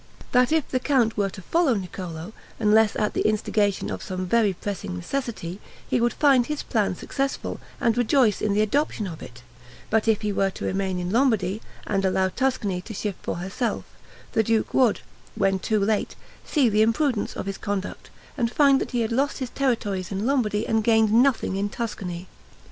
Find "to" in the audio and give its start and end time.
1.29-1.43, 10.49-10.65, 12.81-12.95